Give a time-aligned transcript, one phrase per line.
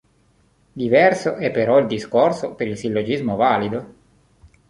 [0.73, 3.93] Diverso è però il discorso per il sillogismo valido.